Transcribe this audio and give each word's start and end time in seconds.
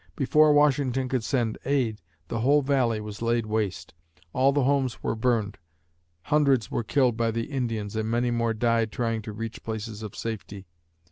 Before 0.15 0.51
Washington 0.51 1.07
could 1.09 1.23
send 1.23 1.59
aid, 1.63 2.01
the 2.27 2.39
whole 2.39 2.63
Valley 2.63 2.99
was 2.99 3.21
laid 3.21 3.45
waste. 3.45 3.93
All 4.33 4.51
the 4.51 4.63
homes 4.63 5.03
were 5.03 5.13
burned. 5.13 5.59
Hundreds 6.23 6.71
were 6.71 6.83
killed 6.83 7.15
by 7.15 7.29
the 7.29 7.51
Indians 7.51 7.95
and 7.95 8.09
many 8.09 8.31
more 8.31 8.55
died 8.55 8.91
trying 8.91 9.21
to 9.21 9.31
reach 9.31 9.61
places 9.61 10.01
of 10.01 10.15
safety. 10.15 10.65